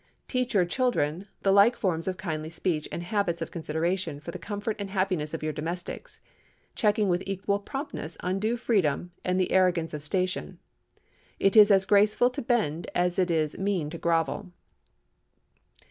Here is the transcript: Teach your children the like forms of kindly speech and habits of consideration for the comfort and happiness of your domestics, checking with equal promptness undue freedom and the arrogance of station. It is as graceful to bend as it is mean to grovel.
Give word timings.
Teach 0.27 0.55
your 0.55 0.65
children 0.65 1.27
the 1.43 1.51
like 1.51 1.75
forms 1.75 2.07
of 2.07 2.17
kindly 2.17 2.49
speech 2.49 2.89
and 2.91 3.03
habits 3.03 3.39
of 3.39 3.51
consideration 3.51 4.19
for 4.19 4.31
the 4.31 4.39
comfort 4.39 4.75
and 4.79 4.89
happiness 4.89 5.31
of 5.31 5.43
your 5.43 5.53
domestics, 5.53 6.21
checking 6.73 7.07
with 7.07 7.21
equal 7.27 7.59
promptness 7.59 8.17
undue 8.21 8.57
freedom 8.57 9.11
and 9.23 9.39
the 9.39 9.51
arrogance 9.51 9.93
of 9.93 10.01
station. 10.01 10.57
It 11.39 11.55
is 11.55 11.69
as 11.69 11.85
graceful 11.85 12.31
to 12.31 12.41
bend 12.41 12.89
as 12.95 13.19
it 13.19 13.29
is 13.29 13.59
mean 13.59 13.91
to 13.91 13.99
grovel. 13.99 14.51